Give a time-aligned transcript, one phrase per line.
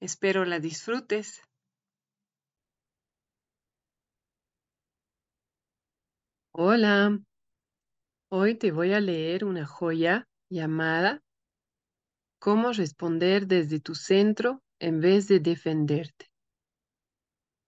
[0.00, 1.42] Espero la disfrutes.
[6.52, 7.18] Hola,
[8.30, 11.20] hoy te voy a leer una joya llamada
[12.38, 16.30] Cómo responder desde tu centro en vez de defenderte.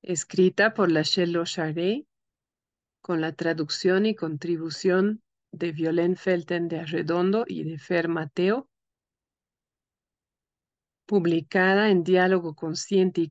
[0.00, 2.06] Escrita por la Shelo Charé
[3.02, 8.69] con la traducción y contribución de Violén Felten de Arredondo y de Fer Mateo
[11.10, 13.28] publicada en diálogo consciente y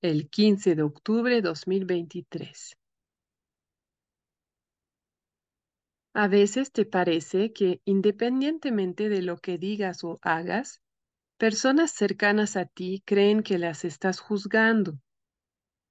[0.00, 2.76] el 15 de octubre de 2023.
[6.14, 10.80] A veces te parece que independientemente de lo que digas o hagas,
[11.36, 15.00] personas cercanas a ti creen que las estás juzgando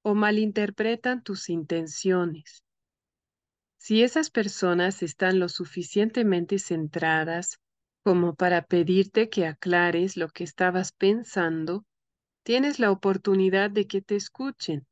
[0.06, 2.64] o malinterpretan tus intenciones.
[3.78, 7.60] Si esas personas están lo suficientemente centradas
[8.08, 11.84] como para pedirte que aclares lo que estabas pensando,
[12.46, 14.88] tienes la oportunidad de que te escuchen.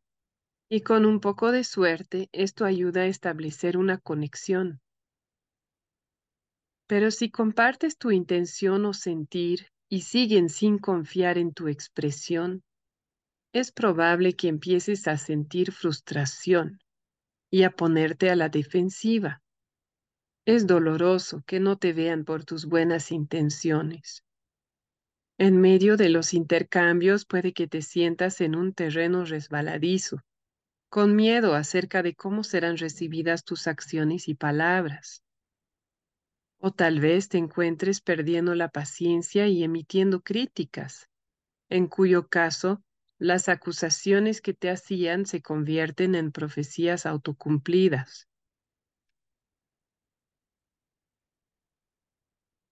[0.69, 4.81] Y con un poco de suerte, esto ayuda a establecer una conexión.
[6.87, 12.63] Pero si compartes tu intención o sentir y siguen sin confiar en tu expresión,
[13.53, 16.79] es probable que empieces a sentir frustración
[17.49, 19.41] y a ponerte a la defensiva.
[20.45, 24.23] Es doloroso que no te vean por tus buenas intenciones.
[25.39, 30.21] En medio de los intercambios puede que te sientas en un terreno resbaladizo,
[30.89, 35.23] con miedo acerca de cómo serán recibidas tus acciones y palabras.
[36.59, 41.09] O tal vez te encuentres perdiendo la paciencia y emitiendo críticas,
[41.69, 42.83] en cuyo caso
[43.17, 48.27] las acusaciones que te hacían se convierten en profecías autocumplidas.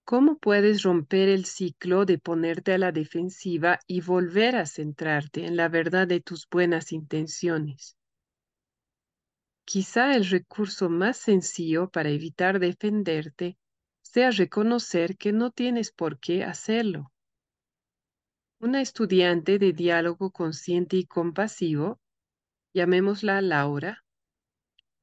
[0.06, 5.56] ¿Cómo puedes romper el ciclo de ponerte a la defensiva y volver a centrarte en
[5.56, 7.96] la verdad de tus buenas intenciones?
[9.64, 13.56] Quizá el recurso más sencillo para evitar defenderte
[14.02, 17.10] sea reconocer que no tienes por qué hacerlo.
[18.60, 21.98] Una estudiante de diálogo consciente y compasivo,
[22.74, 24.03] llamémosla Laura,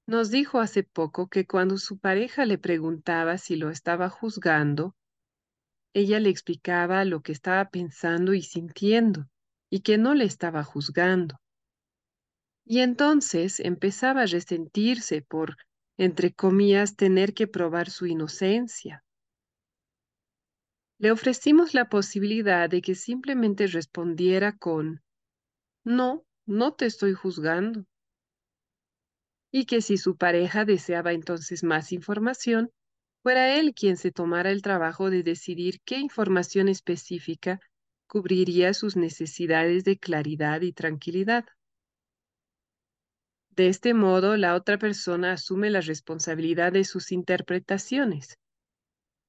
[0.08, 4.96] nos dijo hace poco que cuando su pareja le preguntaba si lo estaba juzgando,
[5.94, 9.30] ella le explicaba lo que estaba pensando y sintiendo
[9.70, 11.40] y que no le estaba juzgando.
[12.66, 15.58] Y entonces empezaba a resentirse por,
[15.98, 19.04] entre comillas, tener que probar su inocencia.
[20.98, 25.02] Le ofrecimos la posibilidad de que simplemente respondiera con,
[25.84, 27.86] no, no te estoy juzgando
[29.52, 32.72] y que si su pareja deseaba entonces más información,
[33.22, 37.60] fuera él quien se tomara el trabajo de decidir qué información específica
[38.08, 41.46] cubriría sus necesidades de claridad y tranquilidad.
[43.52, 48.38] De este modo, la otra persona asume la responsabilidad de sus interpretaciones,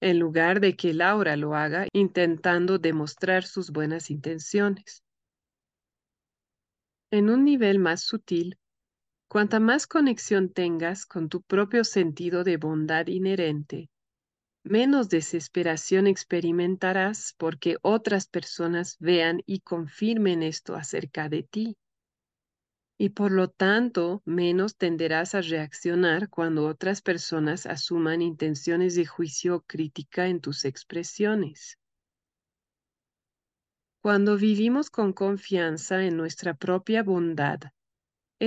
[0.00, 5.02] en lugar de que Laura lo haga intentando demostrar sus buenas intenciones.
[7.10, 8.56] En un nivel más sutil,
[9.32, 13.88] Cuanta más conexión tengas con tu propio sentido de bondad inherente,
[14.62, 21.78] menos desesperación experimentarás porque otras personas vean y confirmen esto acerca de ti.
[22.98, 29.56] Y por lo tanto, menos tenderás a reaccionar cuando otras personas asuman intenciones de juicio
[29.56, 31.78] o crítica en tus expresiones.
[34.02, 37.60] Cuando vivimos con confianza en nuestra propia bondad,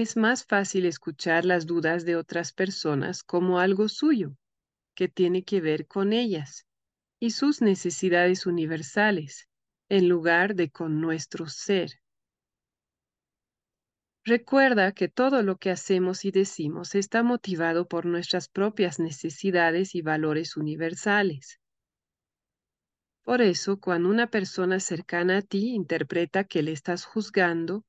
[0.01, 4.35] es más fácil escuchar las dudas de otras personas como algo suyo,
[4.93, 6.65] que tiene que ver con ellas
[7.17, 9.47] y sus necesidades universales,
[9.87, 11.91] en lugar de con nuestro ser.
[14.25, 20.01] Recuerda que todo lo que hacemos y decimos está motivado por nuestras propias necesidades y
[20.01, 21.61] valores universales.
[23.23, 27.85] Por eso, cuando una persona cercana a ti interpreta que le estás juzgando,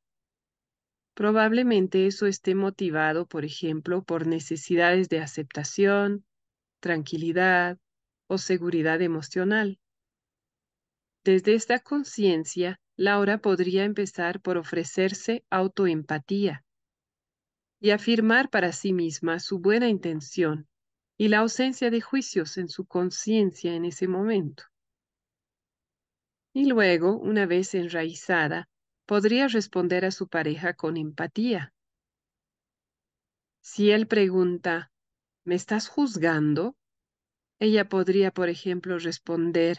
[1.16, 6.26] probablemente eso esté motivado, por ejemplo, por necesidades de aceptación,
[6.78, 7.78] tranquilidad
[8.28, 9.80] o seguridad emocional.
[11.24, 16.64] Desde esta conciencia, Laura podría empezar por ofrecerse autoempatía
[17.80, 20.68] y afirmar para sí misma su buena intención
[21.16, 24.64] y la ausencia de juicios en su conciencia en ese momento.
[26.52, 28.68] Y luego, una vez enraizada,
[29.06, 31.72] podría responder a su pareja con empatía.
[33.62, 34.90] Si él pregunta,
[35.44, 36.76] ¿me estás juzgando?
[37.58, 39.78] Ella podría, por ejemplo, responder,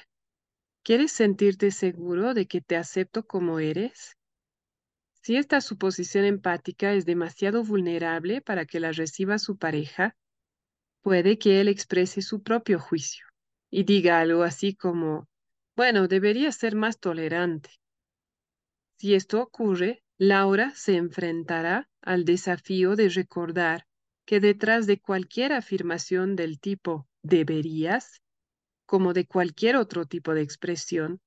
[0.83, 4.17] ¿quieres sentirte seguro de que te acepto como eres?
[5.21, 10.15] Si esta suposición empática es demasiado vulnerable para que la reciba su pareja,
[11.01, 13.25] puede que él exprese su propio juicio
[13.69, 15.27] y diga algo así como,
[15.75, 17.69] bueno, debería ser más tolerante.
[18.99, 23.85] Si esto ocurre, Laura se enfrentará al desafío de recordar
[24.25, 28.21] que detrás de cualquier afirmación del tipo deberías,
[28.87, 31.19] como de cualquier otro tipo de expresión,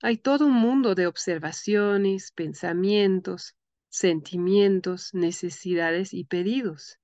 [0.00, 3.54] hay todo un mundo de observaciones, pensamientos,
[3.88, 6.98] sentimientos, necesidades y pedidos.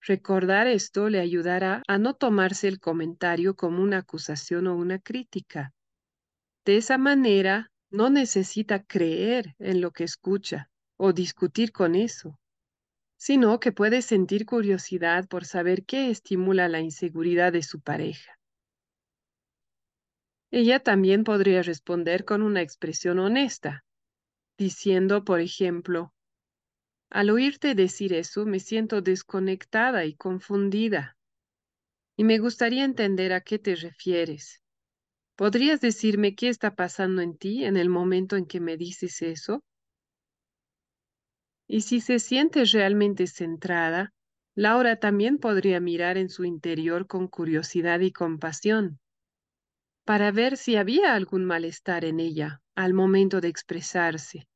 [0.00, 5.72] Recordar esto le ayudará a no tomarse el comentario como una acusación o una crítica.
[6.64, 12.38] De esa manera, no necesita creer en lo que escucha o discutir con eso,
[13.16, 18.38] sino que puede sentir curiosidad por saber qué estimula la inseguridad de su pareja.
[20.50, 23.84] Ella también podría responder con una expresión honesta,
[24.56, 26.14] diciendo, por ejemplo,
[27.10, 31.16] al oírte decir eso me siento desconectada y confundida.
[32.16, 34.62] Y me gustaría entender a qué te refieres.
[35.38, 39.62] ¿Podrías decirme qué está pasando en ti en el momento en que me dices eso?
[41.68, 44.12] Y si se siente realmente centrada,
[44.56, 48.98] Laura también podría mirar en su interior con curiosidad y compasión,
[50.04, 54.48] para ver si había algún malestar en ella al momento de expresarse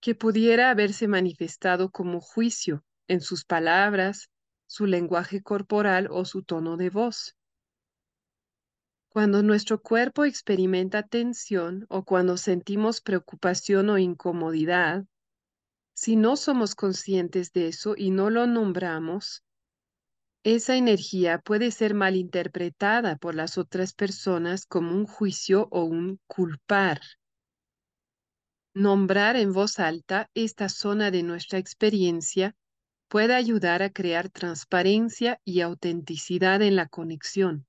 [0.00, 4.30] que pudiera haberse manifestado como juicio en sus palabras,
[4.66, 7.36] su lenguaje corporal o su tono de voz.
[9.12, 15.04] Cuando nuestro cuerpo experimenta tensión o cuando sentimos preocupación o incomodidad,
[15.94, 19.42] si no somos conscientes de eso y no lo nombramos,
[20.44, 27.00] esa energía puede ser malinterpretada por las otras personas como un juicio o un culpar.
[28.74, 32.54] Nombrar en voz alta esta zona de nuestra experiencia
[33.08, 37.66] puede ayudar a crear transparencia y autenticidad en la conexión,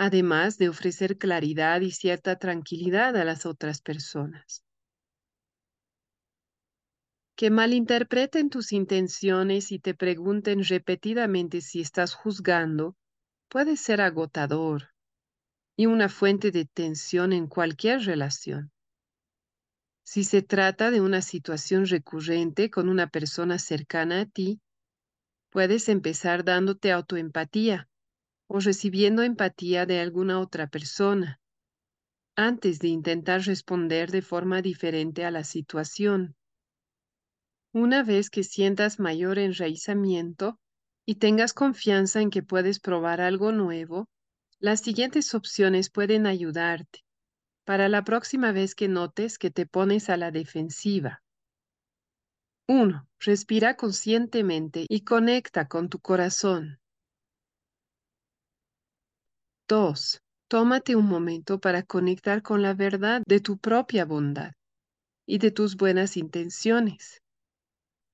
[0.00, 4.64] además de ofrecer claridad y cierta tranquilidad a las otras personas.
[7.36, 12.96] Que malinterpreten tus intenciones y te pregunten repetidamente si estás juzgando
[13.50, 14.88] puede ser agotador
[15.76, 18.72] y una fuente de tensión en cualquier relación.
[20.02, 24.62] Si se trata de una situación recurrente con una persona cercana a ti,
[25.50, 27.89] puedes empezar dándote autoempatía
[28.52, 31.40] o recibiendo empatía de alguna otra persona
[32.36, 36.34] antes de intentar responder de forma diferente a la situación.
[37.72, 40.58] Una vez que sientas mayor enraizamiento
[41.06, 44.08] y tengas confianza en que puedes probar algo nuevo,
[44.58, 47.04] las siguientes opciones pueden ayudarte
[47.64, 51.22] para la próxima vez que notes que te pones a la defensiva.
[52.68, 53.06] 1.
[53.20, 56.79] Respira conscientemente y conecta con tu corazón.
[59.70, 60.20] 2.
[60.48, 64.50] Tómate un momento para conectar con la verdad de tu propia bondad
[65.28, 67.22] y de tus buenas intenciones.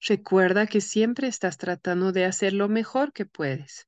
[0.06, 3.86] Recuerda que siempre estás tratando de hacer lo mejor que puedes,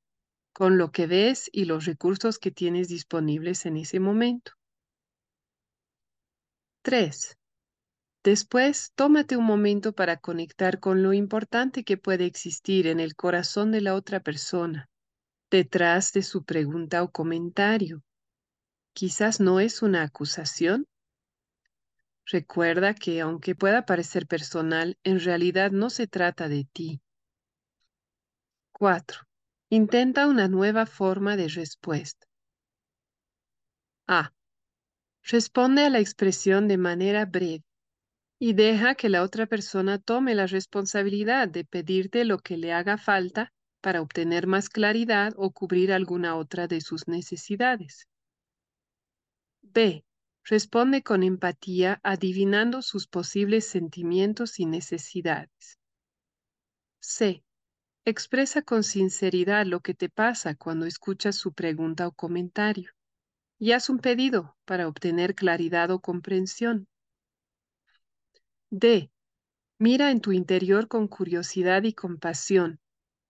[0.54, 4.52] con lo que ves y los recursos que tienes disponibles en ese momento.
[6.80, 7.36] 3.
[8.24, 13.72] Después, tómate un momento para conectar con lo importante que puede existir en el corazón
[13.72, 14.88] de la otra persona,
[15.50, 18.02] detrás de su pregunta o comentario.
[18.92, 20.86] Quizás no es una acusación.
[22.26, 27.00] Recuerda que aunque pueda parecer personal, en realidad no se trata de ti.
[28.72, 29.22] 4.
[29.70, 32.26] Intenta una nueva forma de respuesta.
[34.06, 34.32] A.
[35.22, 37.64] Responde a la expresión de manera breve
[38.38, 42.96] y deja que la otra persona tome la responsabilidad de pedirte lo que le haga
[42.96, 48.08] falta para obtener más claridad o cubrir alguna otra de sus necesidades.
[49.62, 50.04] B.
[50.44, 55.78] Responde con empatía adivinando sus posibles sentimientos y necesidades.
[57.00, 57.44] C.
[58.04, 62.92] Expresa con sinceridad lo que te pasa cuando escuchas su pregunta o comentario
[63.58, 66.88] y haz un pedido para obtener claridad o comprensión.
[68.70, 69.10] D.
[69.78, 72.80] Mira en tu interior con curiosidad y compasión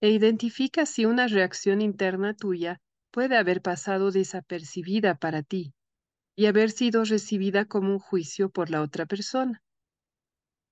[0.00, 5.74] e identifica si una reacción interna tuya puede haber pasado desapercibida para ti
[6.36, 9.60] y haber sido recibida como un juicio por la otra persona.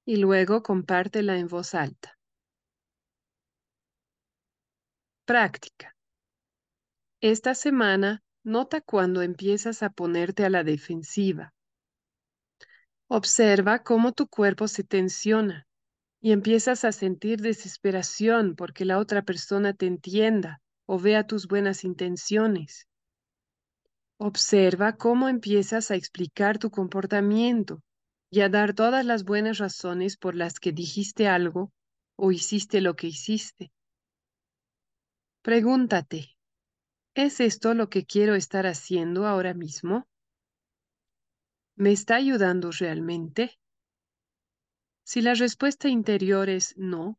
[0.06, 2.16] Y luego compártela en voz alta.
[5.24, 5.96] Práctica.
[7.20, 11.52] Esta semana, nota cuando empiezas a ponerte a la defensiva.
[13.08, 15.65] Observa cómo tu cuerpo se tensiona
[16.26, 21.84] y empiezas a sentir desesperación porque la otra persona te entienda o vea tus buenas
[21.84, 22.88] intenciones.
[24.18, 27.80] Observa cómo empiezas a explicar tu comportamiento
[28.28, 31.70] y a dar todas las buenas razones por las que dijiste algo
[32.16, 33.70] o hiciste lo que hiciste.
[35.42, 36.36] Pregúntate,
[37.14, 40.08] ¿es esto lo que quiero estar haciendo ahora mismo?
[41.76, 43.60] ¿Me está ayudando realmente?
[45.06, 47.16] Si la respuesta interior es no,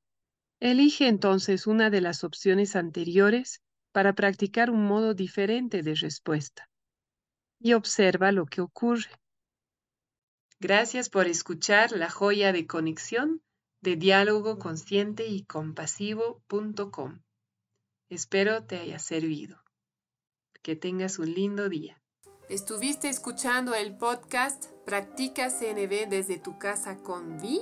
[0.60, 3.62] elige entonces una de las opciones anteriores
[3.94, 6.70] para practicar un modo diferente de respuesta
[7.62, 9.10] y observa lo que ocurre.
[10.60, 13.42] Gracias por escuchar la joya de conexión
[13.82, 17.22] de diálogo consciente y compasivo.com.
[18.10, 19.64] Espero te haya servido.
[20.62, 22.02] Que tengas un lindo día.
[22.50, 27.62] Estuviste escuchando el podcast Practica CNB desde tu casa con Vi